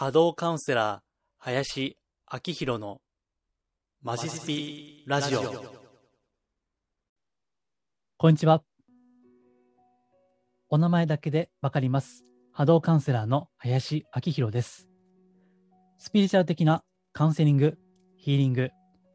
[0.00, 1.00] 波動カウンセラー
[1.36, 1.98] 林
[2.32, 3.02] 明宏の
[4.02, 5.42] マジスピラジオ
[8.16, 8.62] こんにちは。
[10.70, 12.24] お名前だけでわかります。
[12.50, 14.88] 波動カウンセラーの林明宏です。
[15.98, 16.82] スピリチュアル的な
[17.12, 17.76] カウンセリング、
[18.16, 18.70] ヒーリング、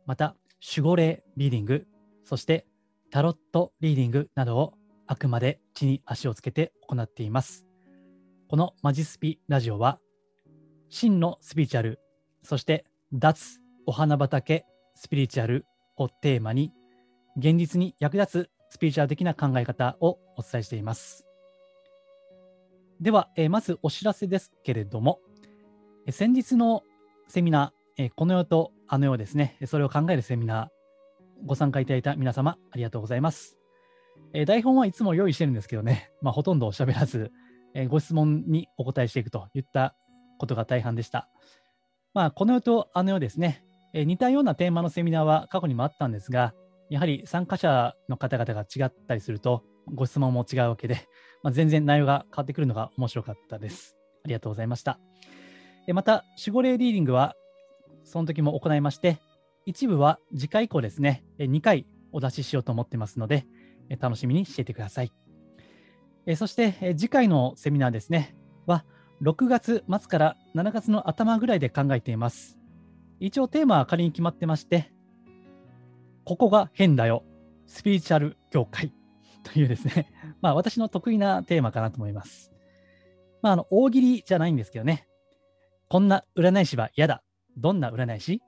[0.06, 1.88] また守護霊リーディング、
[2.24, 2.68] そして
[3.10, 4.76] タロットリーディングなどを
[5.08, 7.66] あくまで地に足をつけて行っています。
[8.48, 10.00] このマジスピラジオは、
[10.96, 12.00] 真のスピリチュアル、
[12.42, 15.66] そして脱お花畑スピリチュアル
[15.98, 16.72] をテーマに、
[17.36, 21.26] 現実に役立つスピリチュアル的な考え方をお伝えしています。
[23.02, 25.20] では、えまずお知らせですけれども、
[26.08, 26.82] え先日の
[27.28, 33.58] セミナー、えこの世とあの世ですね、それを考えるセミナー、ご参加いただいた皆様、ありがとうございます。
[34.32, 37.34] え台本はいつも用意してるんですけどね、まあ、ほとんど喋らず、
[37.74, 39.94] えご質問にお答えしていくといった
[40.38, 41.30] ことが大半でした。
[42.14, 43.64] まあ、この世とあの世ですね、
[43.94, 46.54] えー似たようなテーマのセミナーは過去にもあったんですが、
[46.90, 49.64] やはり参加者の方々が違ったりすると、
[49.94, 51.08] ご質問も違うわけで、
[51.44, 53.98] まあ、全然内容が変わってくるのが面白かったです。
[54.24, 55.00] ありがとうございました。
[55.86, 57.36] でまた、守護霊リーディングは、
[58.04, 59.20] その時も行いまして、
[59.66, 63.46] 一部は次回以降ですね、2回お出ししようと思ってますので、
[63.90, 65.12] え楽しみにしていてください。
[66.26, 68.86] えそして、え次回のセミナーですね、は、
[69.22, 72.58] 6月末から7月の頭ぐらいで考えています。
[73.20, 74.92] 一応テーマは仮に決まってまして、
[76.26, 77.24] ここが変だよ、
[77.66, 78.94] スピリチュアル業界。
[79.44, 82.52] というですね、 まあ私の得意なテーマかなと思います。
[83.42, 85.08] まああの、大喜利じゃないんですけどね、
[85.88, 87.24] こんな占い師は嫌だ、
[87.56, 88.42] どんな占い師？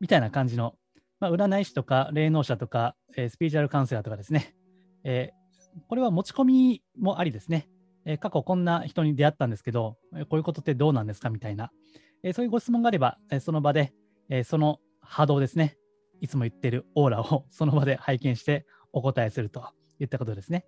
[0.00, 0.74] みたいな感じの、
[1.20, 4.54] まあ、占い師とか霊能者とか、えースピリチュアルカウンセラーとかですね、
[5.04, 5.42] えー
[5.88, 7.68] これは持ち込みもありですね、
[8.04, 11.70] え過去こんな人に出会ったんですけど、こういうことってどうなんですかみたいな、
[12.22, 13.92] えそういうご質問があれば、えその場で、
[14.28, 15.76] えその波動ですね、
[16.20, 20.64] いつも言ってるオーラを その場で拝見してお答えするといったことですね。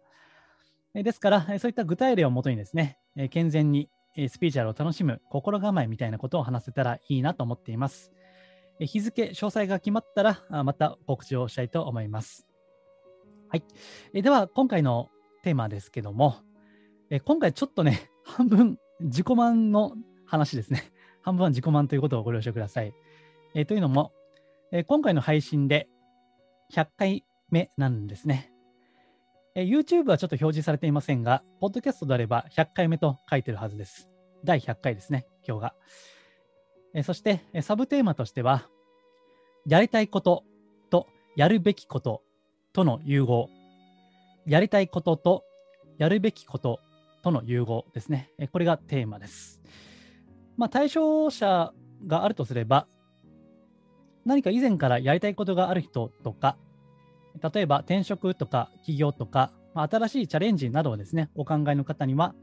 [0.94, 8.12] えですから、えそういった具体例をもとにですね、え健全にえスピリチュアルを楽しむ心構えみたいなことを話せたらいいなと思っています。
[8.80, 12.46] え日付、詳細が決まったら、あまた告知をしたいと思います。
[13.48, 13.64] はい。
[14.12, 15.10] えでは、今回の
[15.42, 16.36] テーマですけども、
[17.14, 19.92] え今回ちょっとね、 半分自己満の
[20.26, 20.82] 話ですね。
[21.22, 22.92] 半分は自己満ということをご了承ください。
[23.54, 24.12] えというのも、
[24.72, 25.88] え今回の配信で
[26.72, 28.52] 100回目なんですね。
[29.54, 34.10] え YouTube はちょっと表示されていませんが、ポッドキャストであれば100回目と書いてるはずです。
[34.42, 35.74] 第100回ですね、今日が。
[36.94, 38.68] えそして、えサブテーマとしては、
[39.66, 40.42] やりたいこと
[40.90, 42.24] とやるべきこと
[42.72, 43.48] との融合。
[44.46, 45.44] やりたいことと
[45.96, 46.80] やるべきこと
[47.24, 48.30] との融合ですね。
[48.52, 49.62] これがテーマです。
[50.58, 51.72] まあ、対象者
[52.06, 52.86] があるとすれば、
[54.26, 56.58] 何か以前からやりたいことがある人とか、
[57.54, 62.34] 例えば転職とか起業とか、ま、新しいチャレンジなどをですね、お考えの方には、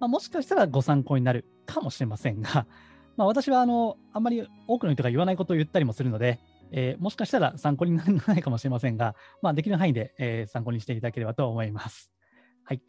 [0.00, 2.66] まあ、もしかしたらご参考になるかもしれませんが、
[3.16, 12.10] まあ、私はあのあんまり多くの人が言わないことを言ったりもするので、えーもしかしたら参考にならないかもしれませんが、まあ、できる範囲で、えー参考にしていただければと思います。
[12.64, 12.82] はい。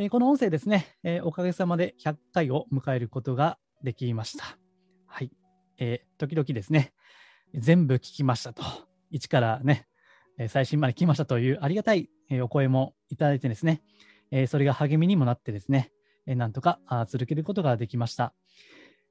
[0.00, 4.56] えーこの音声ですね、えーおかげさまで100回を迎えることができました。
[5.06, 5.30] はい。
[5.78, 6.94] えー時々ですね、
[7.54, 8.62] 全部聞きましたと、
[9.10, 9.86] 一からね、
[10.38, 13.82] えー最新まで聞きましたというありがたい、えーお声もいただいてですね、
[14.30, 15.92] えーそれが励みにもなってですね、
[16.26, 18.32] えーなんとかあ続けることができました。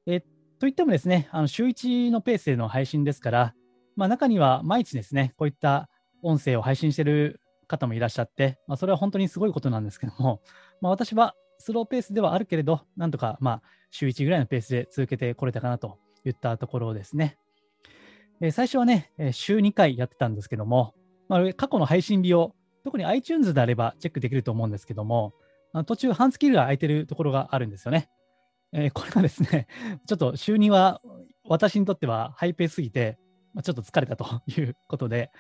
[0.08, 0.24] えー
[0.60, 3.54] といってもですね、あの週1のペースでの配信ですから、
[3.96, 5.88] まあ、中には毎日ですね、こういった
[6.24, 7.40] 音声を配信している
[7.70, 10.42] 方もいらっしゃって、まあ、それは本当にすごいことなんですけども、
[10.82, 17.38] まあ、私はスローペースではあるけれど、なんとかまあ週1ぐらいのペースで続けてこれたかなといったところですね。
[18.42, 20.94] え最初はね、え週2回やってたんですけども、
[21.28, 25.34] まあ、過去の配信日を特に iTunes であればチェックできると思うんですけども、
[25.74, 28.10] あ途中半月が空いてるところがあるんですよね。
[28.72, 29.68] えーこれがですね、
[30.08, 31.02] ちょっと週2は
[31.48, 33.18] 私にとってはハイペースすぎて、
[33.54, 35.32] まあ、ちょっと疲れたということで、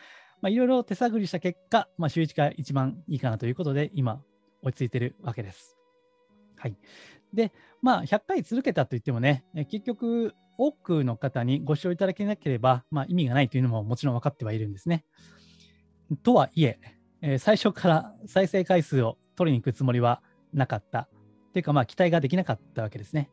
[0.47, 4.21] いろいろ手探りした結果、まあ、週1が一番いいかなということで、今、
[4.61, 5.77] 落ち着いてるわけです。
[6.57, 6.75] はい。
[7.33, 7.51] で、
[7.81, 15.05] まあ、100回続けたといってもね、結局、多くの方にご視聴いただけなければ、まあ、意味がないというのももちろん分かってはいるんですね。
[16.21, 16.79] とはいえ
[17.21, 20.21] えー最初から再生回数を取りに行くつもりは
[20.53, 21.07] なかった。
[21.53, 23.29] というか、まあ、期待ができなかったわけですね。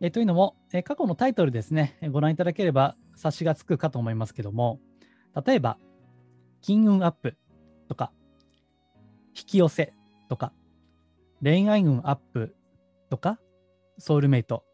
[0.00, 4.80] えーというのも、えー過去のタイトルですね、ご覧いただければ察しがつくかと思いますけども、
[5.46, 5.78] 例えば、
[6.60, 7.36] 金運アップ
[7.88, 8.12] とか、
[9.36, 9.92] 引き寄せ
[10.28, 10.52] とか、
[11.42, 12.54] 恋愛運アップ
[13.10, 13.38] とか、
[13.98, 14.64] ソウルメイト、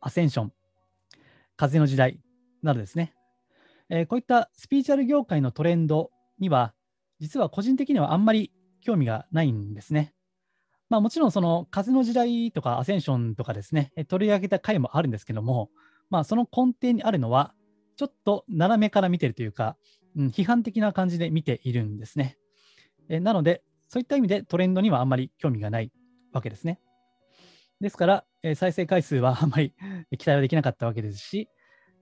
[0.00, 0.52] アセンション、
[1.56, 2.20] 風の時代
[2.62, 3.14] などですね、
[3.90, 6.74] えー、こういったスピーチュアル業界のトレンドには、
[7.20, 10.12] 実は個人的にはあんまり興味がないんですね。
[10.88, 15.70] まあ、もちろんその風の時代とかアセンションとかですね、取り上げた回もあるんですけども、
[16.10, 17.54] まあ、その根底にあるのは、
[17.96, 19.76] ちょっと斜めから見てるというか、
[20.16, 22.38] うん、批判的な感じで見ているんですね。
[23.08, 25.90] えなので、そういった意味でトレンドにはあんまり興味がない
[26.32, 26.80] わけですね。
[27.80, 29.72] ですから、え再生回数はあんまり
[30.18, 31.48] 期待はできなかったわけですし、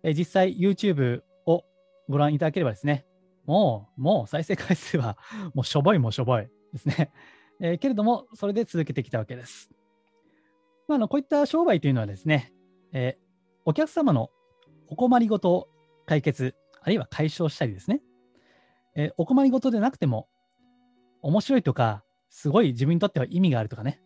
[0.03, 1.65] え実際 YouTube を
[2.09, 3.07] ご覧いただければですね、
[3.45, 5.17] もう、もう再生回数は
[5.55, 7.11] もうしょぼいもしょぼいですね。
[7.61, 9.71] えー、けれども、それで続けてきたわけです。
[10.89, 12.53] まあ、あのこういった商売というのはですね、
[12.93, 13.23] えー、
[13.65, 14.31] お客様の
[14.89, 15.69] お困りごとを
[16.05, 18.03] 解決、あるいは解消したりですね、
[18.95, 20.29] えー、お困りごとでなくても、
[21.27, 24.01] 面白いとか、すごい自分にとっては意味があるとかね、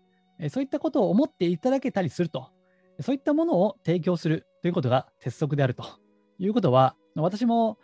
[0.49, 2.49] そういったことを思っていただけたりすると、
[3.01, 5.85] そういったものを提供するということが鉄則であると
[6.39, 7.79] いうことは、私も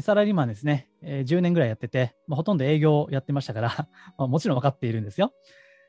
[0.00, 3.88] サラリーマンですね、10年ぐらいやってて、まあ、ほとんど営業をやってましたから
[4.18, 5.32] ま、もちろん分かっているんですよ。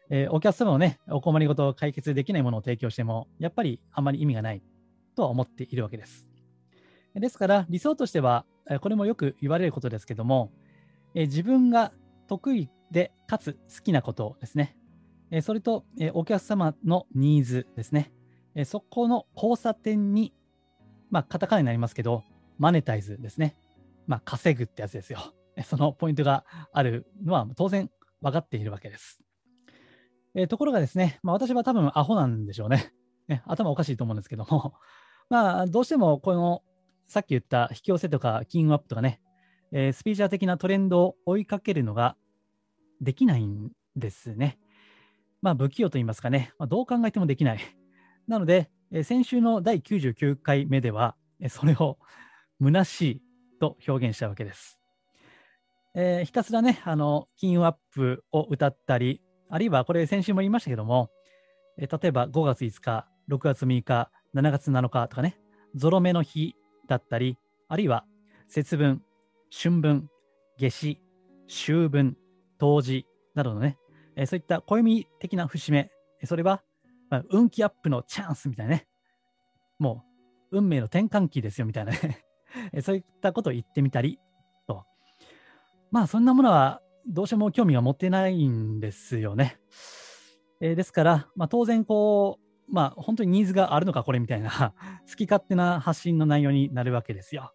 [0.09, 4.62] え、お客様のね、お困りごとを解決できないものを提供しても、やっぱりあまり意味がない
[5.15, 6.25] とは思っているわけです。
[7.13, 8.45] ですから、理想としては、
[8.81, 10.51] これもよく言われることですけども、
[11.15, 11.92] え、自分が
[12.27, 14.77] 得意で、かつ好きなことですね。
[15.31, 18.12] え、それと、えお客様のニーズですね。
[18.54, 20.33] えそこの交差点に、
[21.10, 22.24] まあ、カタカナになりますけど、
[22.57, 23.56] マネタイズですね。
[24.07, 25.33] まあ、稼ぐってやつですよ。
[25.63, 27.89] そのポイントがあるのは当然
[28.22, 29.21] 分かっているわけです。
[30.33, 32.69] え、ところがですね、まあ、私は多分アホなんでしょう。
[33.28, 34.74] ね頭おかしいと思うんですけども、
[35.30, 36.62] まあ、どうしてもこの
[37.07, 39.21] さっき言った引き寄せとか金運アップとかね、
[39.71, 42.15] えー、スピーチャー的なトレンドを追いかけるのが
[43.01, 44.57] できないんですね。
[45.41, 47.59] まあ、不器用と言いますかね、まあ、どう考えてもできない。
[48.27, 52.00] なので、えー、先週の第99回目では、えー、それを
[52.59, 53.21] 虚しい
[53.59, 54.79] と表現したわけです。
[55.94, 61.11] えー、ひたすらね、あの、金運アップを歌ったり、あるいはこれ先週も言いましたけども、
[61.77, 65.39] えー、例えば5月5日、6月6日、7月7日とかね、
[65.75, 66.56] ゾロ目の日
[66.88, 67.38] だったり、
[67.68, 68.06] あるいは
[68.47, 69.03] 節分、
[69.57, 70.10] 春分、
[70.57, 71.02] 夏至、
[71.48, 72.18] 秋分、
[72.60, 73.06] 冬至
[73.36, 73.78] などのね、
[74.18, 75.90] えー、そういった暦的な節目、
[76.25, 76.62] それは、
[77.10, 78.88] まあ、運気アップのチャンスみたいなね、
[79.80, 80.04] も
[80.52, 82.25] う運命の転換期ですよみたいなね
[82.81, 84.19] そういったことを言ってみたり
[84.68, 84.86] と。
[85.90, 89.60] まあそんなものはどうしても興味が持てないんですよね。
[90.60, 94.74] えー、ですから、まあ、当然こう、まあ本当にニーズがあるのかこれみたいな
[95.07, 97.54] 好き勝手な発信の内容になるわけですよ。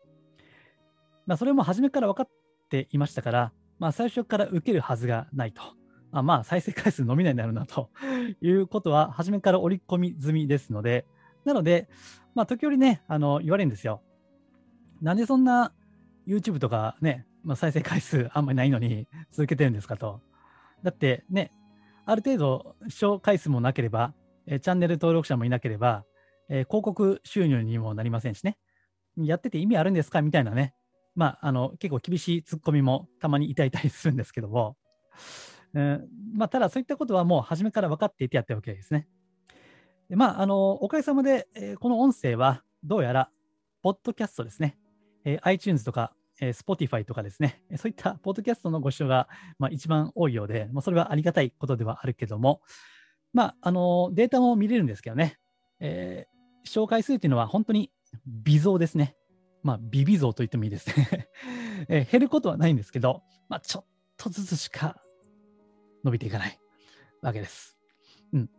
[1.27, 2.29] まあそれも初めから分かっ
[2.69, 5.63] ていましたから、まあ最初から受けるはずがないと。
[6.13, 7.91] あまあ再生回数伸びないんだろうなと
[8.43, 11.07] いうことは初めから織り込み済みですので、
[11.45, 11.89] なので、
[12.35, 14.03] まあ時折ね、あの言われるんですよ。
[15.01, 15.73] なんでそんな
[16.27, 20.21] YouTube とかね、まあ、再生回数あんまりないのに 続けてるんですかと。
[20.83, 21.53] だってね、
[22.05, 24.15] ある程度視聴回数もなければ、
[24.47, 26.05] え、チャンネル登録者もいなければ、
[26.49, 28.59] え、広告収入にもなりませんしね。
[29.17, 30.75] やってて意味あるんですかみたいなね。
[31.15, 34.77] まあ、あの、結構厳しいツッコミもたまにいたいたりするんですけども、
[35.75, 39.09] うん、まあ、ただそういったことはもう初めから分かっていてやってるわけですね。
[40.09, 43.31] でまあ、あの、おかげさまで、えー、この音声はどうやら、
[43.83, 44.77] ポッドキャストですね。
[45.25, 52.63] えー、iTunes とか、えー、Spotify とかですね、そういったポッドキャストのご視聴が、まあ、一番多いようで、まあ、それはありがたいことではあるけども、
[53.33, 55.39] まあ、あのデータも見れるんですけどね、
[55.79, 57.93] えー、視聴回数というのは本当に
[58.27, 59.15] 微増ですね。
[59.63, 61.29] まあ、微微増と言ってもいいですね
[61.89, 63.85] えー、減ることはないんですけど、まあ、ちょっ
[64.17, 65.03] とずつしか
[66.05, 66.59] 伸びていかない
[67.23, 67.79] わけです。
[68.33, 68.51] うん。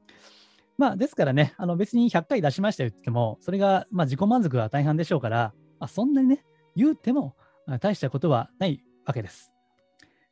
[0.78, 6.44] まあ、ですからね、あの別に100回出しましたよって言っても、それがまあ自己満足が大半でしょうから、まあ、そんなにね、
[6.76, 7.36] 言うても
[7.80, 9.52] 大したことはないわけです。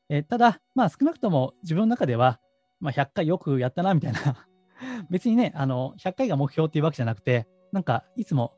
[0.10, 2.40] えー、ただ、まあ少なくとも自分の中では、
[2.80, 4.48] まあ、100回よくやったなみたいな
[5.10, 8.54] 別にね、あの100回が目標っていうわけじゃなくて、なんかいつも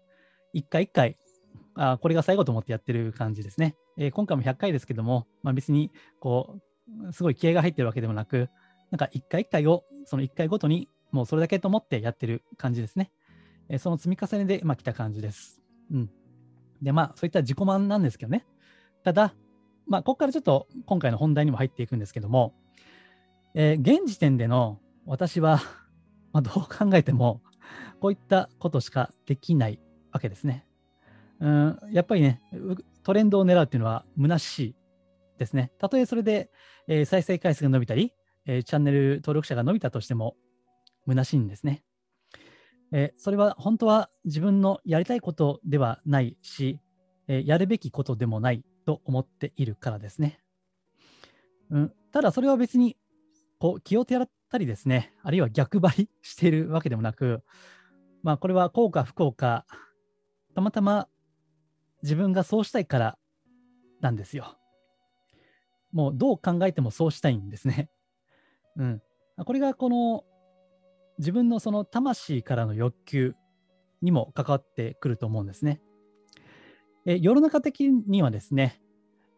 [0.55, 1.17] 1回1回、
[1.75, 3.75] あこれが最後と思ってやってる感じですね。
[3.97, 6.59] えー、今回も100回ですけども、まあ、別にこ
[7.09, 8.49] う、すごい気合が入ってるわけでもなく、
[8.91, 13.11] なんか1回1回を、その1回ごとに、もうそれだけと思ってやってる感じですね。
[13.69, 15.61] えー、その積み重ねで、まあ、来た感じです。
[15.91, 16.09] うん。
[16.81, 18.45] で、まあ、そういった自己満なんですけどね。
[19.03, 19.33] ただ、
[19.87, 22.53] まあ、ここからちょっと今回の本題にも入っていくんですけども、
[23.53, 25.59] えー、現時点での私は、
[26.33, 27.41] ま、どう考えても、
[27.99, 29.79] こういったことしかできない
[30.11, 30.65] わけですね。
[31.41, 32.39] うん、やっぱりね、
[33.03, 34.75] トレンドを狙うっていうのは虚しい
[35.39, 35.71] ですね。
[35.79, 36.51] たとえそれで、
[36.87, 38.13] えー、再生回数が伸びたり、
[38.45, 40.35] えー、チャンネル登録者が伸びたとしても、
[41.07, 41.83] 虚しいんですね。
[42.93, 46.79] えーそれは本当は自分のやりたいことではないし、
[47.27, 50.39] えーやるべきことでもないと思っているからですね。
[51.71, 52.97] うん、ただそれは別に
[53.59, 57.41] こう気を手洗ったりですね、あるいは逆張りしているわけでもなく、
[58.23, 59.65] まあこれは幸か不幸か、
[60.53, 61.07] たまたま
[62.03, 63.17] 自分がそうしたいから
[64.01, 64.57] なんですよ。
[65.91, 67.89] もうどう考えてもそうしたいんですね。
[68.77, 69.01] うん。
[69.45, 70.23] これがこの
[71.17, 73.35] 自分のその魂からの欲求
[74.01, 75.81] にも関わってくると思うんですね。
[77.05, 78.81] え世の中的にはですね、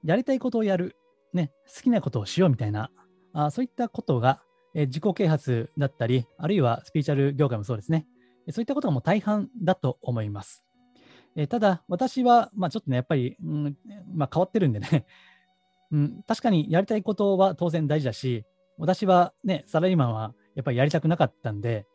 [0.04, 0.98] やりたいことをやる、
[1.34, 2.92] ね、好きなことをしようみたいな、
[3.32, 4.42] あそういったことが、
[4.76, 8.08] え自己啓発だったり、あるいはスピーチャル業界もそうですね。
[8.52, 10.64] そういったことがもう大半だと思います。
[11.36, 13.78] えただ、私は、まあ、ちょっとね、やっぱり、うん
[14.14, 15.06] まあ、変わってるんでね、
[15.92, 18.46] うん、確かにやりたいことは当然大事だし、
[18.78, 21.86] 私はね、サラリーマンはやっぱりやりたくなかったんで、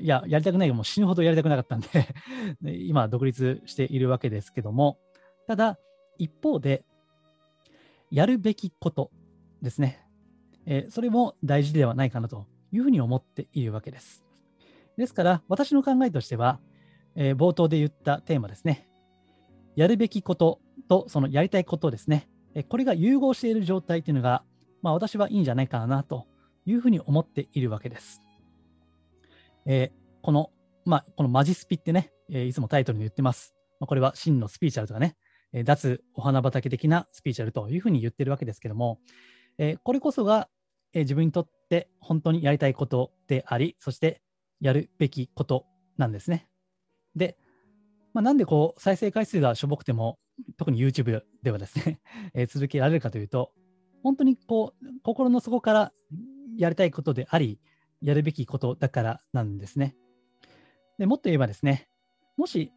[0.00, 1.88] いや、やりたくないもう死ぬほどやりたくなかったんで
[2.86, 4.98] 今独立しているわけですけども、
[5.46, 5.78] ただ、
[6.18, 6.84] 一方で、
[8.10, 9.10] やるべきこと
[9.62, 10.02] ですね。
[10.64, 14.24] えーそれも大事ではないかなというふうに思っているわけです。
[14.96, 16.60] ですから、私の考えとしては、
[17.16, 18.88] えー冒頭で言ったテーマですね。
[19.74, 22.28] やるべきこととそのやりたいことですね。
[22.54, 24.42] えこれが融合している状態というのが、
[24.82, 26.26] まあ、私はいいんじゃないかなと
[26.64, 28.22] いうふうに思っているわけです。
[29.66, 30.50] えーこの、
[30.84, 33.54] まあ、このマジスピってね、えーいつもタイトルに言ってます。
[33.78, 35.16] まあ、これは真のスピーチャルとかね、
[35.52, 39.00] え脱お花畑的なスピーチャルというふうに言ってるわけですけども、
[39.58, 40.48] えこれこそが、
[40.92, 44.22] え自分にとって本当にやりたいことであり、そして
[44.60, 46.48] やるべきことなんですね。
[47.16, 47.36] で、
[48.12, 50.18] まあ、なんでこう再生回数がしょぼくても、
[50.56, 52.00] 特に YouTube ではですね、
[52.34, 53.52] えー続けられるかというと、
[54.02, 55.92] 本当にこう心の底から
[56.56, 57.58] やりたいことであり、
[58.02, 59.96] やるべきことだからなんですね。
[60.98, 61.88] でもっと言えばですね、
[62.36, 62.72] もし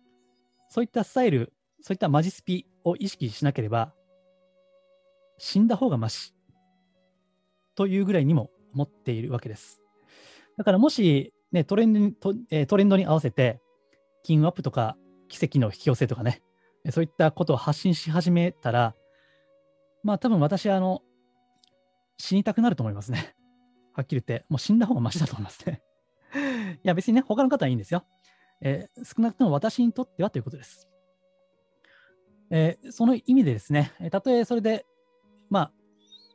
[0.69, 3.93] そういったスタイル、そういったマジスピを意識しなければ、
[5.37, 6.33] 死んだ方がマシ
[7.75, 9.81] というぐらいにも思っているわけです。
[10.57, 12.35] だからもし、ね、トレンドにト,、
[12.67, 13.61] トレンドに合わせて、
[14.23, 14.97] 金運アップとか
[15.27, 16.41] 奇跡の引き寄せとかね、
[16.91, 18.95] そういったことを発信し始めたら、
[20.03, 21.01] まあ多分私あの
[22.17, 23.35] 死にたくなると思いますね。
[23.93, 25.81] はっきり言って、もう死んだ方がマシだと思いますね。
[26.83, 28.05] いや別にね、他の方はいいんですよ。
[28.61, 30.89] えー少なくとも私にとってはということです。
[32.49, 34.85] えーその意味でですね、たとえそれで、
[35.49, 35.73] まあ、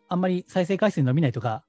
[0.09, 1.65] あんまり再生回数伸びないとか、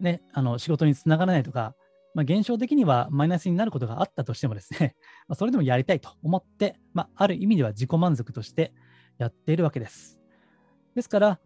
[0.00, 1.74] ね、あの仕事につながらないとか、
[2.18, 4.96] まあ、現象的にはマイナスになることがあったとしてもですね、
[5.28, 8.72] まあそれでもやりたいと思って、まあ、ある意味では自己満足として
[9.18, 10.18] やっているわけです。
[10.96, 11.40] ですから、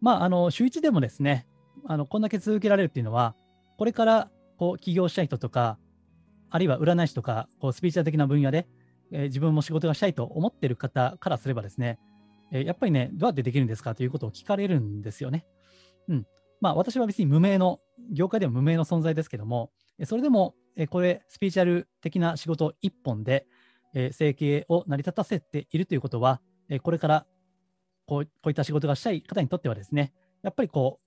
[0.00, 1.46] まあ、あの週1でもですね、
[1.84, 3.36] あのこんだけ続けられるっていうのは、
[3.76, 5.78] これからこう起業したい人とか、
[6.48, 8.66] あるいは占い師とか、こうスピーチャー的な分野で、
[9.12, 11.98] えー自分も仕事がしたいと思っている方からすればですね、
[12.52, 15.44] えーやっぱりね、どうやってできるんですかということを聞かれるんですよね。
[16.08, 16.26] うん。
[16.62, 17.80] まあ、私は別に無名の、
[18.10, 19.70] 業界でも無名の存在ですけども、
[20.04, 23.46] それでも、えこれ、スピーチャル的な仕事一本で、
[23.94, 27.26] え生計を成り立たせているということは、えこれから
[28.06, 30.12] こうこういった仕事がしたい方にとってはですね、
[30.42, 31.00] やっぱりこ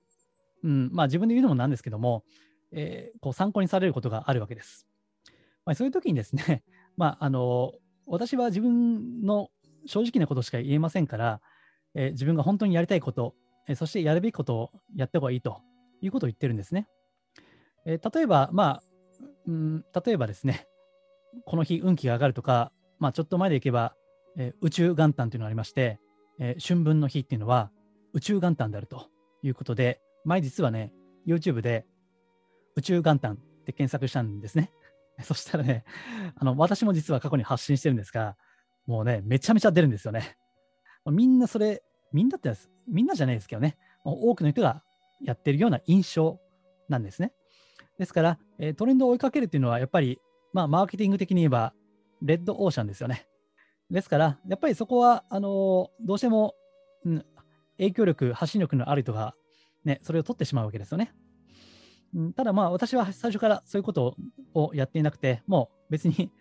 [0.64, 2.24] う、うん、まあ自分で言うのもなんですけども、
[2.72, 4.88] えーこう参考にされることがあるわけです。
[5.66, 6.64] まあ、そういう時にですね、
[6.98, 7.74] まあ、あの
[8.06, 9.50] 私は自分の
[9.86, 11.42] 正直なことしか言えませんから、
[11.96, 13.36] えー自分が本当にやりたいこと、
[13.68, 15.62] えーそしてやるべきことをやった方がいいと
[16.02, 16.88] いうことを言ってるんですね。
[17.86, 18.84] えー例えば、まあ、
[19.48, 20.68] うん、例えばですね、
[21.46, 23.96] この日運気が上がるとか、まあ、ちょっと前でいけば、
[24.38, 26.00] えー宇宙元旦というのがありまして、
[26.40, 27.72] えー春分の日っていうのは
[28.14, 29.08] 宇宙元旦であると
[29.44, 30.94] いうことで、前実はね、
[31.28, 31.86] YouTube で
[32.76, 34.72] 宇宙元旦って検索したんですね。
[35.24, 35.84] そしたらね、
[36.36, 38.38] あの私も実は過去に発信してるんですが、
[38.86, 40.38] もうね、めちゃめちゃ出るんですよね。
[41.06, 42.52] みんなそれ、みんなって、
[42.88, 44.84] みんなじゃないですけどね、多くの人が
[45.22, 46.40] やってるような印象
[46.88, 47.34] なんですね。
[48.00, 50.20] ですから、えートレンドを追いかけるっていうのは、やっぱり、
[50.54, 51.74] まあ、マーケティング的に言えば、
[52.22, 53.28] レッドオーシャンですよね。
[53.92, 55.52] ですから、やっぱりそこは、あのー
[56.08, 56.56] どうしても、
[57.06, 57.26] うん、
[57.78, 59.36] 影響力、発信力のある人が、
[59.84, 61.14] ね、それを取ってしまうわけですよね。
[62.16, 64.16] うんただまあ私は最初からそういうこと
[64.56, 66.32] をやっていなくて、もう別に、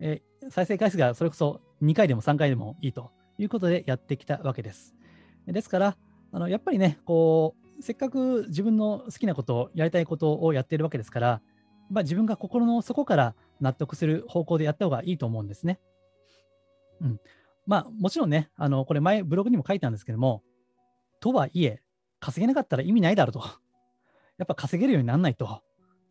[0.00, 4.94] えー再生回数がそれこそ2回でも3回でもいいということでやってきたわけです。
[5.48, 5.96] ですから、
[6.30, 11.40] あのやっぱりね、こう、せっかく自分の好きなことを、やりたいことをやっているわけですから、
[11.90, 15.80] まあ、自分が心の底から納得する方向でやった方がいいと思うんですね。
[17.00, 17.20] うん。
[17.66, 20.42] まあもちろんね、あのこれ前ブログにも書いたんですけども、
[21.20, 21.82] とはいえ、
[22.20, 23.40] 稼げなかったら意味ないだろうと。
[24.38, 25.62] やっぱ稼げるようにならないと、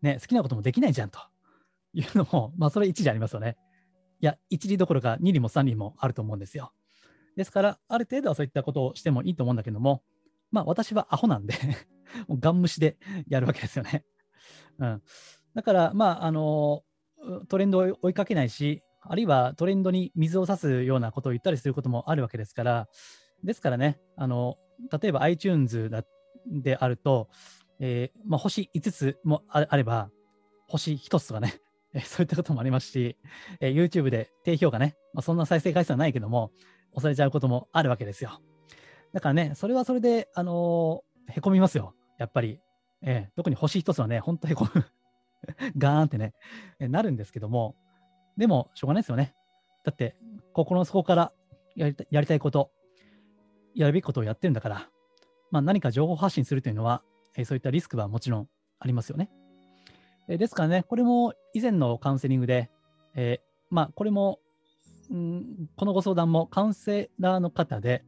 [0.02, 1.20] ね、好きなこともできないじゃんと
[1.94, 3.58] いうのも、まあそれ一時ありますよね。
[4.20, 6.74] いや、1理どころか2理も3理もあると思うんですよ。
[7.36, 10.04] ですから、ある程度はそういったことをしてもいいと思うんだけども、
[10.52, 11.54] まあ私はアホなんで
[12.28, 14.06] もうガン無視でやるわけですよね。
[14.80, 15.02] うん。
[15.56, 16.84] だから、まあ、あの、
[17.48, 22.88] トレンドを追いかけないし、あるいはトレンドに水を差すようなことを言ったりすることもあるわけですから、
[23.44, 24.58] ですからね、あの
[25.02, 25.90] 例えば iTunes
[26.46, 27.30] であると、
[27.80, 30.10] えー、まあ、星5つもあれば、
[30.68, 31.62] 星1つとかね、
[32.06, 33.18] そういったこともありますし、
[33.60, 36.52] えー、YouTube で低評価ね、まあ、そんな再生回数はないけども、
[36.92, 38.42] 押されちゃうこともあるわけですよ。
[39.18, 42.60] だからね、それはそれで、あのー、へこみますよ、やっぱり。
[43.02, 44.86] えー、特に星1つはね、ほんとへこむ
[45.76, 46.36] ガーンってね、
[46.80, 47.76] えなるんですけども、
[48.38, 49.34] でも、しょうがないですよね。
[49.84, 50.16] だって、
[50.54, 51.34] 心の底から
[51.76, 52.70] やりたやりたいこと、
[53.74, 54.88] やるべきことをやってるんだから、
[55.50, 57.02] まあ、何か情報発信するというのは、
[57.38, 59.32] えー、そういったリスクはもちろんありますよね。
[60.28, 62.70] え、ですからね、これも以前のカウンセリングで、
[63.16, 64.38] え、まあ、これも、
[65.12, 68.06] んこのご相談もカウンセラーの方で、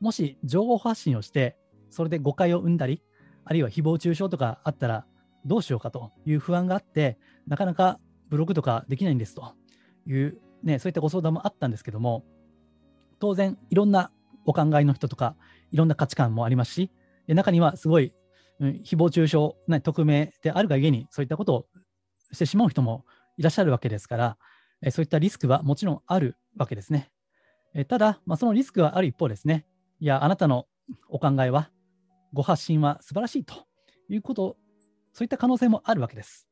[0.00, 1.56] もし情報発信をして、
[1.90, 3.02] それで誤解を生んだり、
[3.44, 5.06] あるいは誹謗中傷とかあったら
[5.44, 9.54] どうしようかという不安があって、なかなかブログとかできないんですと
[10.06, 12.24] いう、ね、そういったご相談もあったんですけども、
[13.18, 14.10] 当然、いろんな
[14.46, 15.36] お考えの人とか、
[15.72, 16.90] いろんな価値観もありますし、
[17.26, 18.12] 中にはすごい、
[18.60, 19.38] うん、誹謗中傷、
[19.68, 21.66] ね、匿名であるがゆえに、そういったことを
[22.32, 23.04] してしまう人も
[23.36, 24.38] いらっしゃるわけですから、
[24.90, 27.10] そういったリスクはもちろんあるわけですね。
[27.88, 29.66] ただ、まあ、そのリスクはある一方ですね、
[30.02, 30.66] いや、あなたの
[31.10, 31.70] お考えは、
[32.32, 33.66] ご発信は素晴らしいと
[34.08, 34.56] いうこと、
[35.12, 36.48] そういった可能性もあるわけです。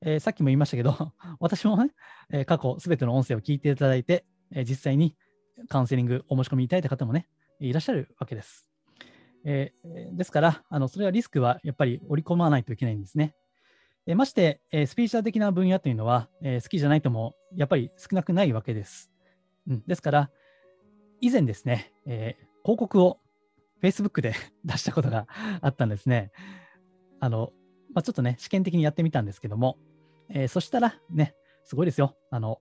[0.00, 1.92] えー、さっきも言いましたけど、 私もね、
[2.32, 5.16] えー、過去すべての音声を聞いていただいて、えー、実際に
[5.68, 7.28] カウンセリングお申し込みいただいた方もね、
[7.60, 8.68] いらっしゃるわけです。
[9.44, 9.72] え、
[10.14, 13.36] ですから、あのそれはリスクはやっぱり織り込まないといけないんですね。
[14.06, 19.12] え、まして、え、スピーチャー的な分野というのは、え好きじゃないともやっぱり少なくないわけです。
[19.68, 20.30] うん、ですから、
[21.20, 22.36] 以前ですね、え
[22.68, 23.18] 広告を
[23.82, 24.34] Facebook で
[24.66, 25.26] 出したことが
[25.62, 26.32] あったんですね。
[27.18, 27.50] あの、
[27.94, 29.78] まあ、ちょっとね、試験的にやってみたんですけども、
[30.28, 32.14] えそしたらね、すごいですよ。
[32.30, 32.60] あの、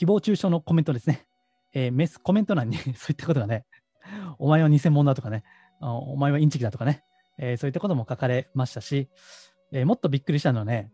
[0.00, 1.26] 誹謗中傷のコメントですね。
[1.72, 3.66] えー、メス、コメント欄に そういったことがね、
[4.38, 5.42] お前は偽物だとかね、
[5.80, 7.02] お前はインチキだとかね、
[7.36, 9.08] えー、そういったことも書かれましたし、
[9.72, 10.92] えー、もっとびっくりしたのはね、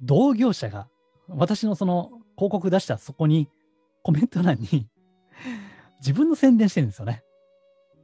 [0.00, 0.88] 同業者が、
[1.28, 3.50] 私のその広告出したそこに、
[4.02, 4.88] コメント欄に
[6.00, 7.22] 自分の宣伝してるんですよね。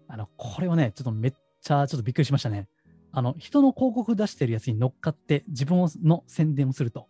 [0.09, 2.68] あの、これはね、ちょっとめっちゃちょっとびっくりしましたね。
[3.12, 7.09] あの、人の広告出してるやつに乗っかって自分の宣伝をすると。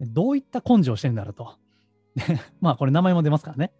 [0.00, 1.56] どういった根性をしてるんだろうと。
[2.60, 3.72] まあ、これ名前も出ますからね。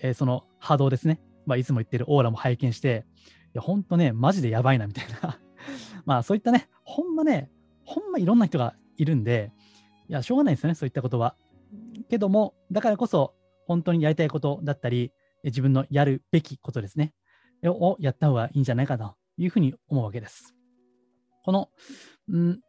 [0.00, 1.20] えー、その波動ですね。
[1.46, 3.06] まあ、いつも言ってるオーラも拝見して、
[3.46, 5.40] いや、ほんとね、マジでやばいな、みたいな。
[6.04, 7.50] まあ、そういったね、ほんまね、
[7.84, 9.52] ほんまいろんな人がいるんで、
[10.08, 11.36] いや、しょうがないですよね、そういったことは。
[12.08, 13.34] けども、だからこそ、
[13.66, 15.12] 本当にやりたいことだったり、
[15.44, 17.12] 自分のやるべきことですね、
[17.64, 20.54] をやった方がいいんじゃないかというふうに思うわけです。
[21.44, 21.70] この、
[22.28, 22.60] うん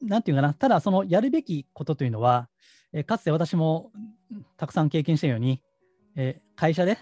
[0.00, 2.48] なんていうかな、ただそのやるべきことというのは、
[2.92, 3.90] えかつて私も
[4.56, 5.60] たくさん経験したように、
[6.16, 6.98] え会社で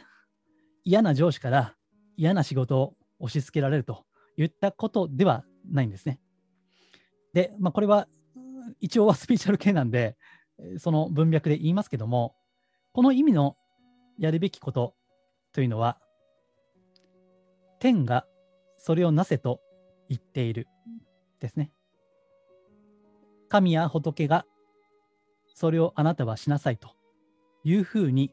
[0.84, 1.74] 嫌な上司から
[2.16, 4.04] 嫌な仕事を押し付けられると
[4.36, 6.20] いったことではないんですね。
[7.34, 8.08] で、まあ、これは
[8.80, 10.16] 一応はスピーチャル系なんで、
[10.78, 12.34] その文脈で言いますけども、
[12.92, 13.56] この意味の
[14.18, 14.94] やるべきこと
[15.52, 15.98] というのは、
[17.78, 18.26] 天が
[18.78, 19.60] それをなせと
[20.08, 20.68] 言っている
[21.40, 21.70] ですね。
[23.48, 24.44] 神や仏が
[25.54, 26.90] それをあなたはしなさいと
[27.64, 28.32] いうふうに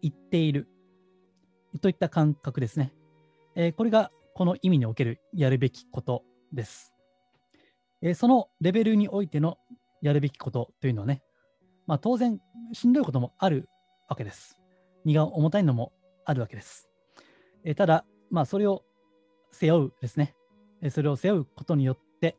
[0.00, 0.68] 言っている
[1.80, 2.92] といった感覚ですね。
[3.54, 6.92] えー、これがこの意味におけるやるべきことです。
[8.00, 9.58] えー、そのレベルにおいての
[10.00, 11.22] やるべきことというのはね、
[11.86, 12.40] まあ、当然
[12.72, 13.68] しんどいこともある
[14.08, 14.61] わけです。
[15.04, 15.92] 荷が重たいのも
[16.24, 16.88] あるわけです。
[17.64, 18.84] え、ただ、まあ、それを
[19.50, 20.34] 背負うですね。
[20.90, 22.36] それを背負うことによって、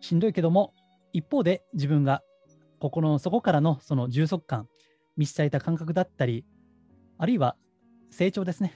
[0.00, 0.74] しんどいけども、
[1.12, 2.22] 一方で自分が
[2.78, 4.68] 心の底からのその充足感、
[5.16, 6.44] 満ち足りた感覚だったり、
[7.16, 7.56] あるいは
[8.10, 8.74] 成長ですね。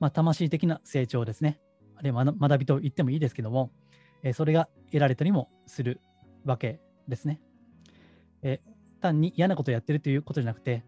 [0.00, 1.60] まあ、魂的な成長ですね。
[1.96, 3.70] あるいは学びと言ってもいいですけども、
[4.22, 6.00] え、それが得られたりもする
[6.44, 7.40] わけですね。
[8.42, 8.60] え、
[9.00, 10.84] 単に嫌なことをやってるということじゃなくて、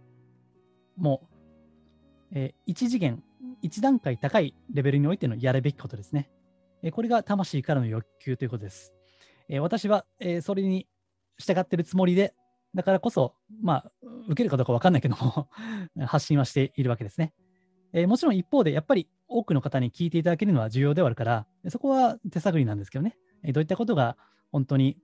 [0.96, 1.28] も
[2.32, 3.22] う、えー、一次元、
[3.60, 6.30] 一段階高いレベルにおいてのやるべきことですね。
[6.82, 8.92] えこれが魂からの欲求ということです。
[9.48, 10.88] え私は、えそれに
[11.38, 12.34] 従ってるつもりで、
[12.74, 13.90] だからこそ、まあ、
[14.26, 15.48] 受けるかどうか分かんないけども
[16.06, 17.34] 発信はしているわけですね。
[17.92, 24.16] え、もちろん一方で、やっぱり多くの方に聞いていただけるのは重要ではあるから、そこは手探りなんですけどね、え、どういったことが
[24.50, 24.96] 本当に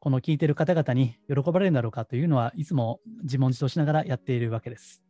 [0.00, 5.03] この聞いてる方々に喜ばれるんだろうかというのはいつも自問自答しながらやっているわけです。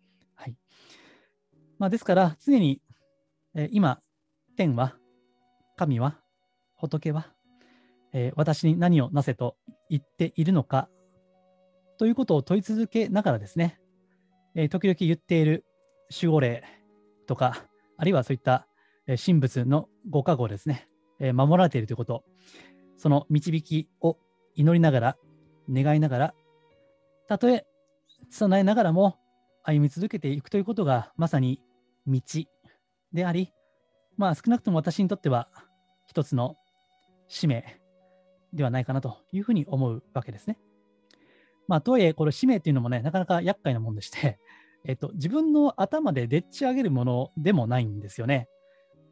[1.78, 2.80] まあ、ですから常に、
[3.54, 3.98] えー、今
[4.56, 4.94] 天は
[5.76, 6.18] 神は
[6.76, 7.26] 仏は、
[8.12, 9.56] えー、私に何をなせと
[9.90, 10.88] 言っているのか
[11.98, 13.80] ということを問い続けながらですね、
[14.54, 15.64] えー、時々言っている
[16.10, 16.64] 守護霊
[17.26, 17.64] とか、
[17.96, 18.66] あるいはそういった、
[19.06, 20.88] え神仏のご加護ですね、
[21.20, 22.24] え守られているということ、
[22.96, 24.18] その導きを
[24.54, 25.16] 祈りながら、
[25.70, 26.34] 願いながら、
[27.28, 27.66] たとえ
[28.30, 29.16] 備えながらも
[29.62, 31.60] 歩み続けていくということが、まさに
[32.06, 32.20] 道
[33.12, 33.52] であり、
[34.16, 35.48] まあ少なくとも私にとっては
[36.06, 36.56] 一つの
[37.28, 37.80] 使命
[38.52, 40.58] ではないかなというふうに思うわけですね。
[41.66, 44.38] まあ、とはいえ、これ使命っていうのもね、なかなか厄介なもんでして、
[44.84, 48.48] えっと、自分の頭ででっち上げるものでもないんですよね。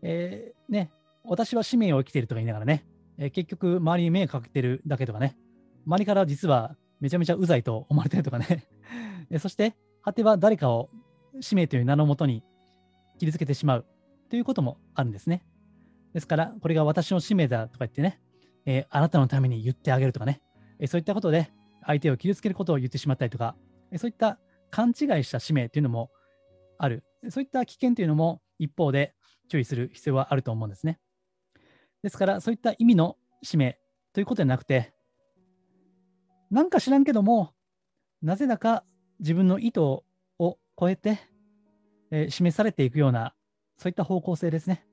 [0.02, 0.90] えー、ね、
[1.24, 2.85] 私は使命を生きているとか言いながらね、
[3.18, 5.37] えー、結局周りに迷惑かけてるだけとかね、
[5.87, 8.68] 周りから実はめちゃめちゃうざいと思われてるとかね、
[9.38, 10.90] そして、果ては誰かを
[11.40, 12.44] 使命という名のもとに
[13.18, 13.87] 切りつけてしまう
[14.31, 15.44] ということもあるんですね。
[16.14, 18.20] ですから、これが私の使命だとか言ってね、
[18.66, 20.42] えー、あなたのために言ってあげるとかね、
[20.79, 21.51] えそういったことで
[21.85, 23.57] 相手を傷つけることを言ってしまったりとか
[23.92, 24.38] え、そういった
[24.70, 26.11] 勘違いした使命というのも
[26.79, 27.05] ある。
[27.29, 29.14] そういった危険というのも一方で
[29.48, 30.98] 注意する必要はあると思うんですね。
[32.03, 33.79] ですから、そういった意味の使命
[34.12, 34.92] ということではなくて、
[36.51, 37.53] なんか知らんけども、
[38.22, 38.85] なぜだか
[39.20, 40.05] 自分の意図を
[40.38, 41.18] 超えて、
[42.12, 43.35] えー、示されていくような、
[43.79, 44.87] そういった方向性ですね。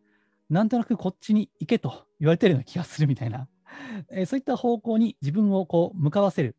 [0.49, 3.47] なんとなくこっちに行けと言われてるような気がするみたいな、
[4.09, 6.55] えー、そういった方向に自分をこう向かわせる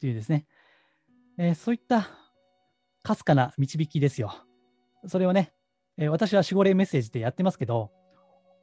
[0.00, 0.46] というですね、
[1.36, 2.08] えー、そういった
[3.02, 4.32] かすかな導きですよ。
[5.06, 5.52] それをね、
[5.98, 7.90] え、私は守護霊メッセージってやってますけど、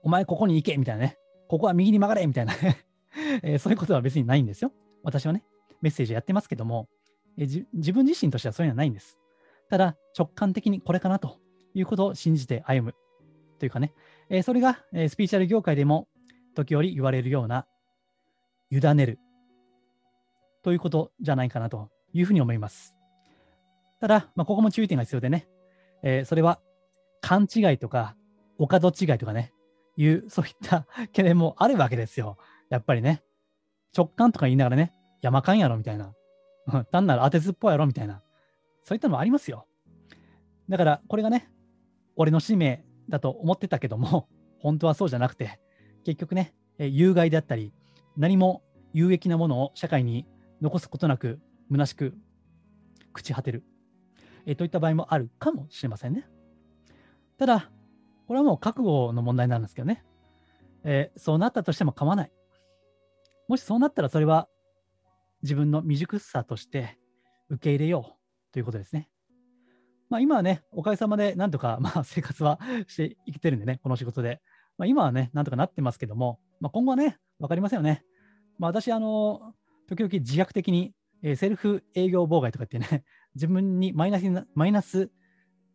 [0.02, 2.54] お前ここに行けみたいなね、ここは右に曲がれみたいな
[3.44, 4.72] え、そういうことは別にないんですよ。
[5.04, 5.44] 私はね、
[5.82, 6.90] メッセージやってますけども、
[7.38, 9.18] え、自分自身としてはそういうのはないんです。
[9.74, 11.40] ただ、直感的にこれかなと
[11.74, 12.96] いうことを信じて歩む
[13.58, 13.92] というかね、
[14.30, 16.08] えー、それが、えー、スピーチャル業界でも
[16.54, 17.66] 時折言われるような、
[18.70, 19.18] 委ねる
[20.62, 22.94] ということじゃないかなというふうに思います。
[24.00, 25.48] ただ、まあ、ここも注意点が必要でね、
[26.04, 26.60] えー、それは
[27.22, 28.16] 勘違いとか、
[28.60, 29.54] お門違いとかね、
[29.98, 32.38] いう、そういった懸念もあるわけですよ。
[32.70, 33.24] やっぱりね。
[33.98, 36.14] 直感とか言いながらね、山間やろみたいな。
[36.92, 38.22] 単なる当てずっぽいやろみたいな。
[38.84, 39.68] そういったのもありますよ。
[40.70, 41.50] だから、これがね、
[42.16, 44.28] 俺の使命だと思ってたけども、
[44.60, 45.60] 本当はそうじゃなくて、
[46.06, 47.74] 結局ね、有害であったり、
[48.18, 50.26] 何も有益なものを社会に
[50.62, 52.16] 残すことなく、虚しく
[53.14, 53.64] 朽ち果てる。
[54.46, 56.28] えといった場合もあるかもしれませんね。
[57.38, 57.72] ただ、
[58.28, 60.04] これはもう覚悟の問題なんですけどね。
[60.84, 62.32] えー、そうなったとしても構わない。
[63.48, 64.48] もしそうなったらそれは
[65.42, 66.98] 自分の未熟さとして
[67.50, 68.23] 受け入れよう
[68.54, 69.10] ということですね。
[70.10, 74.42] まあ、今はね、おかげさまでなんとかまあ 生活はして生きてるんでね、この仕事で。
[74.78, 78.04] まあ、今はね、なんとかなってますけども、まあ、今後はね、分かりませんよね。
[78.58, 79.54] まあ、私、あの、
[79.88, 83.04] 時々自虐的に、えー、セルフ営業妨害とかってね、
[83.36, 85.12] 自分にマイナスになマイナス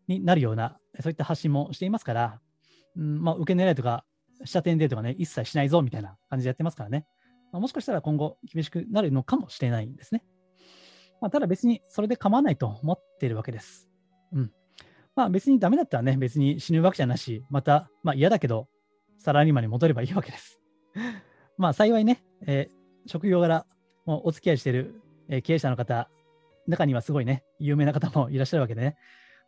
[0.06, 2.40] になるような、そういった発信もしていますから、
[2.96, 4.04] うんまあ、受け狙いとか、
[4.44, 7.06] 下点でとかね、一切しないぞみたいな感じでやってますからね。
[7.52, 10.24] まあ、もしかしたら今後厳しくなるのかもしれないんですね。
[11.20, 13.88] まあ、ただ別にそれで構わないと思っているわけです。
[14.32, 14.52] うん。
[15.16, 18.68] まあ別にダメだったらね、別に死ぬわけじゃなし、また、まあ嫌だけど、
[19.18, 20.60] サラリーマンに戻ればいいわけです。
[21.58, 23.66] まあ幸いね、えー、職業柄、
[24.06, 26.08] お付き合いしている、え、経営者の方、
[26.68, 28.96] 中にはすごいね、有名な方もいらっしゃるわけでね、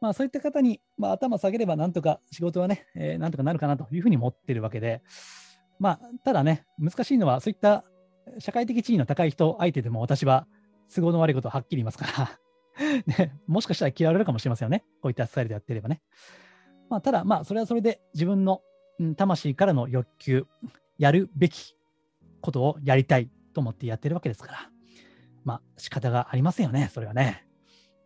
[0.01, 5.03] まあそういった方に、まあ、頭下げればなんとか仕事はね、えー、なんとかなるかなというふうに思ってるわけで、
[5.79, 7.85] まあただね、難しいのはそういった
[8.39, 10.47] 社会的地位の高い人相手でも私は
[10.95, 12.41] 都合の悪いことをはっきり言いますから
[13.07, 14.85] ね、もしかしたら嫌われるかもしれませんよね。
[15.03, 16.01] こういったスタイルでやってればね。
[16.89, 18.63] まあ、ただ、まあ、それはそれで自分の、
[19.17, 20.47] 魂からの欲求、
[20.99, 21.75] やるべき
[22.41, 24.71] ことをやりたいと思ってやってるわけですから、
[25.45, 27.47] まあ、仕方がありませんよね、それはね。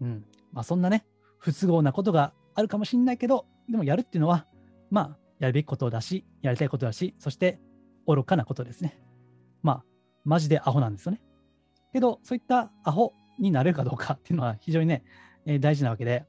[0.00, 0.24] うん。
[0.52, 1.04] まあ、そんなね、
[1.38, 4.46] 不都合なことがあるかもしれないけど、でもやるっていうのは、
[4.90, 7.60] まあ、やるべきことだし、やりたいことだし、そして
[8.06, 9.00] 愚かなことですね。
[9.62, 9.84] まあ、
[10.24, 11.20] マジでアホなんですよね。
[11.94, 15.04] けど、そういったアホになれるかどうかっていうのは非常にね、
[15.46, 16.26] えー、大事なわけで、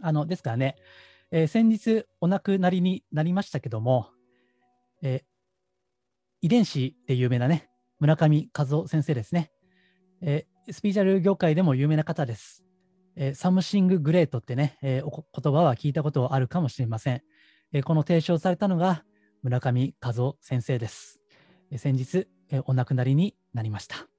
[0.00, 0.74] あの、ですからね、
[1.30, 4.10] えー、先日お亡くなりになりましたけども、
[5.00, 5.24] えー、
[6.42, 9.52] 遺伝子で有名なね、村上和雄先生ですね。
[10.20, 12.64] えー、スピリチュアル業界でも有名な方です。
[13.14, 17.22] えー、 Something Great ってね、えー、お言葉は聞いたことあるかもしれません。
[17.72, 19.04] えー、この提唱されたのが
[19.44, 21.20] 村上和雄先生です。
[21.70, 24.11] えー、先日、えー、お亡くなりになりました。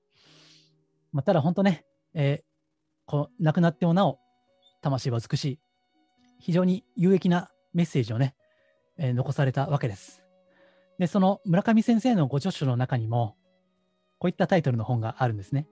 [1.13, 2.43] まあ、ただ本当ね、えー
[3.06, 4.17] こう亡くなってもなお
[4.82, 5.60] 魂は美しい
[6.39, 8.34] 非常に有益なメッセージをね、
[8.97, 10.23] えー残されたわけです。
[10.99, 13.36] で、その村上先生のご著書の中にも、
[14.19, 15.67] こういったタイトルの本があるんですね。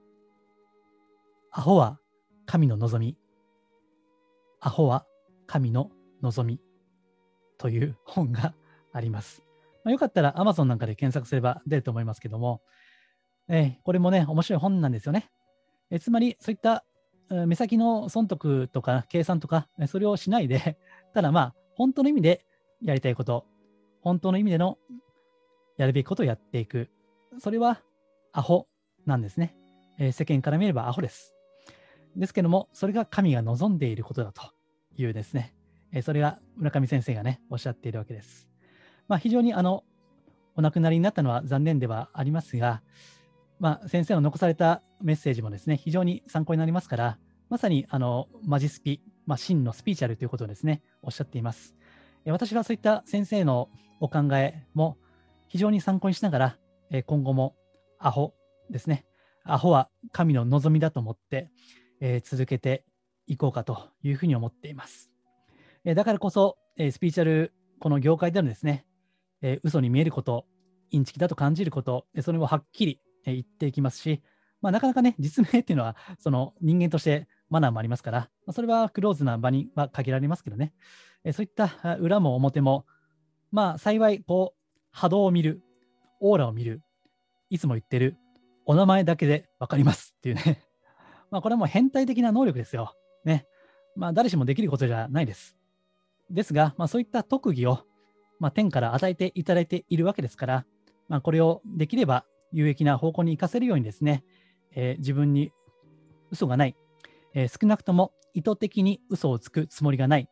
[1.50, 1.98] アホは
[2.46, 3.16] 神の望み。
[4.60, 5.06] アホは
[5.46, 5.90] 神の
[6.22, 6.60] 望み。
[7.58, 8.54] という本が
[8.92, 9.42] あります。
[9.84, 12.60] まあ、よかったら Amazon なんかで検索すれば出ると思いますけども、
[13.52, 15.30] えこれもね、面白い本なんですよね。
[15.90, 16.84] えつまり、そういった
[17.46, 20.78] 目先の損得とか計算とか、えそれをしないで、
[21.12, 22.46] ただまあ、本当の意味で
[22.80, 23.46] やりたいこと、
[24.00, 24.78] 本当の意味での
[25.76, 26.90] やるべきことをやっていく。
[27.38, 27.82] それは
[28.32, 28.68] アホ
[29.04, 29.54] なんですね。
[29.98, 31.34] えー世間から見ればアホです。
[32.16, 34.42] ですけども、それが神が望んでいることだと
[34.96, 35.54] いうですね、
[35.92, 38.48] えーそれが村上先生がね、おっしゃっているわけです。
[39.08, 39.84] まあ、非常にあの、
[40.56, 42.82] お亡くなりになったのは残念ではありますが、
[43.62, 51.76] まあ、先生の残されたメッセージもですね、非常に参考になりますから、まさにあのマジスピ、まあ、真のスピーチャルということをですね、おっしゃっています。
[52.26, 53.68] 私はそういった先生の
[54.00, 54.98] お考えも
[55.46, 56.56] 非常に参考にしなが
[56.90, 57.54] ら、今後も
[58.00, 58.34] アホ
[58.68, 59.04] ですね、
[59.44, 61.48] アホは神の望みだと思って、
[62.00, 62.84] えー続けて
[63.28, 65.12] いこうかというふうに思っています。
[65.84, 68.86] えだからこそ、えスピーチャル、この業界でのですね、
[69.40, 70.46] えー嘘に見えること、
[70.90, 74.22] インチキだと感じること、それをはっきり、言っていきますし、
[74.62, 80.72] まあ、なかなかね、実名っていうのは、その人間としてマナーもありますから、まそれはクローズな場には限られますけどね、
[81.24, 82.86] えそういった裏も表も、
[83.50, 85.62] まあ幸い、こう、波動を見る、
[86.20, 86.82] オーラを見る、
[87.50, 88.16] いつも言ってる、
[88.64, 90.62] お名前だけで分かりますっていうね。
[91.30, 92.94] まあこれはもう変態的な能力ですよ。
[93.24, 93.46] ね。
[93.96, 95.56] まあ誰しもできることじゃないです。
[96.30, 97.80] ですが、まあそういった特技を、
[98.38, 100.66] まあ天から与えていただいているわけですから、
[101.08, 104.24] まあこれをできれば有益な方向に活かせるようにですね、
[104.74, 105.52] えー自分に
[106.30, 106.76] 嘘がない、
[107.34, 110.28] えー少なくとも意図的に嘘をつくつもりがない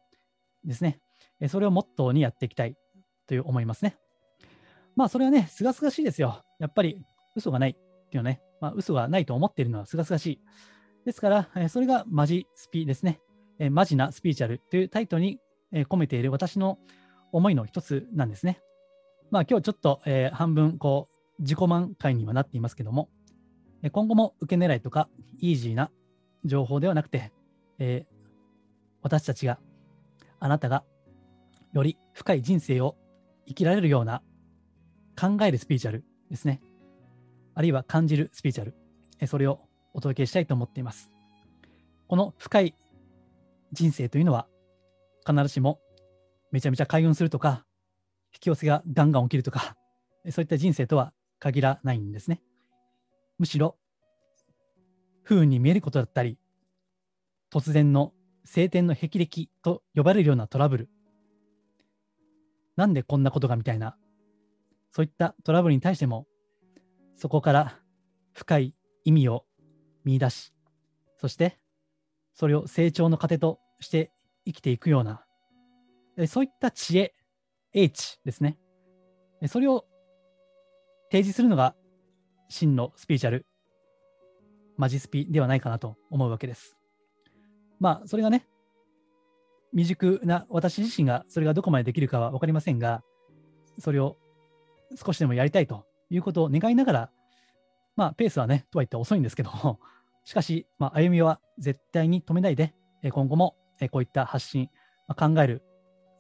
[0.65, 1.01] ですね。
[1.41, 2.77] えそれをモットーにやっていきたい
[3.27, 3.97] という思いますね。
[4.97, 6.43] まあそれはね、すがすがしいですよ。
[6.59, 7.03] やっぱり
[7.37, 10.41] 嘘がないっていうね、まあ、嘘がないと思っているのはすがすがしい。
[11.05, 13.21] ですから、えそれがマジスピですね。
[13.59, 15.39] えマジなスピーチャルというタイトルに、
[15.73, 16.79] え込めている私の
[17.33, 18.61] 思いの一つなんですね。
[19.31, 21.10] まあ今日ちょっと、えー半分こう
[21.41, 23.09] 自己満開にはなっていますけども、
[23.93, 25.91] 今後も受け狙いとかイージーな
[26.45, 27.33] 情報ではなくて、
[27.79, 28.21] えー
[29.03, 29.59] 私たちが、
[30.39, 30.85] あなたが
[31.73, 32.97] より深い人生を
[33.47, 34.23] 生きられるような
[35.19, 36.61] 考えるスピーチャルですね。
[37.55, 38.75] あるいは感じるスピーチャル、
[39.19, 39.61] えそれを
[39.93, 41.11] お届けしたいと思っています。
[42.09, 42.75] この深い
[43.73, 44.47] 人生というのは、
[45.27, 45.81] 必ずしも
[46.51, 47.65] めちゃめちゃ開運するとか、
[48.33, 49.77] 引き寄せがガンガン起きるとか、
[50.31, 52.41] そういった人生とは限らないんですね。
[53.39, 53.77] むしろ、
[55.25, 56.39] 不運に見えることだったり、
[57.51, 58.13] 突然の
[58.45, 60.91] 晴天の霹靂と呼ばれるようなトラブル、
[62.77, 63.97] なんでこんなことがみたいな、
[64.93, 66.27] そういったトラブルに対しても、
[67.17, 67.79] そこから
[68.33, 68.75] 深い
[69.05, 69.45] 意味を
[70.05, 70.53] 見出し、
[71.17, 71.59] そして
[72.35, 74.13] それを成長の糧として
[74.47, 75.25] 生きていくような、
[76.27, 77.15] そういった知恵、
[77.73, 78.59] H ですね。
[79.47, 79.87] それを
[81.11, 81.75] 提示するのが
[82.49, 83.45] 真のスピーチャル、
[84.77, 86.77] マジスピではないかなと思うわけです。
[87.81, 88.47] まあ、それがね、
[89.73, 93.03] 未熟な私自身がそれがどこまでできるかは分かりませんが、
[93.79, 94.17] それを
[95.05, 97.11] 少しでもやりたいということを願いながら、
[97.97, 99.81] まあ、ペースはね、とは言って遅いんですけども、
[100.25, 102.73] しかし、まあ、歩みは絶対に止めないで、
[103.13, 103.57] 今後も
[103.91, 104.69] こういった発信、
[105.09, 105.63] ま考える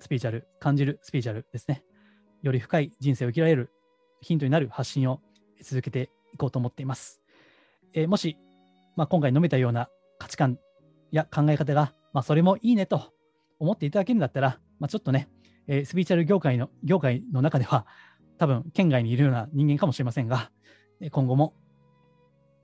[0.00, 1.84] スピーチャル、感じるスピーチャルですね、
[2.42, 3.70] より深い人生を生きられる
[4.20, 5.20] ヒントになる発信を
[5.62, 7.20] 続けていこうと思っています。
[7.92, 8.36] えーもし、
[8.96, 10.58] まあ、今回述べたような価値観
[11.10, 13.12] や考え方が、まあ、それもいいねと
[13.58, 15.28] 思っていただけるんだったら、まあ、ちょっとね、
[15.66, 17.86] えースピーチャル業界の業界の中では、
[18.38, 20.50] 多分県外にいるような人間かもしれませんが、
[21.10, 21.54] 今後も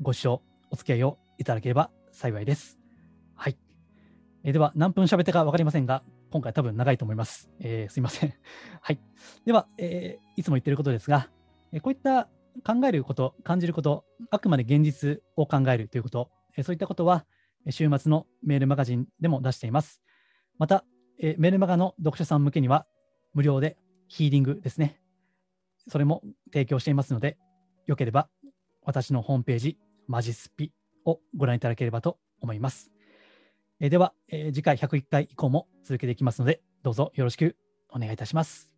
[0.00, 2.78] ご視聴、お付き合いをいただければ幸いです。
[3.34, 3.58] はい。
[4.44, 7.50] えーでは、何分喋ったか分かりませんが、今回多分長いと思います。
[7.60, 8.34] えーすいません。
[8.80, 9.00] はい。
[9.44, 11.30] では、えーいつも言ってることですが、
[11.82, 12.28] こういった
[12.64, 17.26] 考えること、感じること、あくまで現実を考えるということ、えそういったことは、
[17.70, 20.00] 週末のメールマガジンでも出しています。
[20.58, 20.84] また、
[21.18, 22.86] えメールマガの読者さん向けには、
[23.34, 23.76] 無料で
[24.08, 25.00] ヒーリングですね。
[25.88, 27.36] それも提供していますので、
[27.86, 28.28] よければ
[28.82, 30.72] 私のホームページ、マジスピ
[31.04, 32.90] をご覧いただければと思います。
[33.80, 37.56] えでは、え次回101回以降も続けていきますので、どうぞよろしく
[37.90, 38.72] お願いいたします。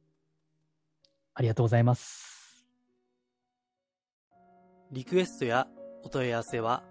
[1.35, 2.38] ありがとうございます。
[4.91, 5.69] リクエストや
[6.03, 6.83] お問い合わせは、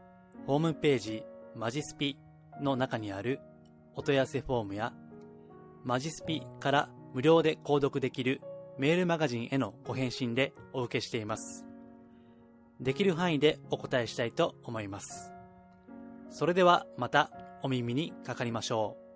[0.45, 1.23] ホームページ
[1.55, 2.19] マジスピ
[2.61, 3.39] の中にある
[3.95, 4.93] お問い合わせフォームや
[5.83, 8.41] マジスピから無料で購読できる
[8.77, 11.65] メールマガジンへのご返信でお受けしています。
[12.79, 15.33] できる範囲でお答えしたいと思います。
[16.29, 17.31] それではまた
[17.63, 19.06] お耳にかかりましょう。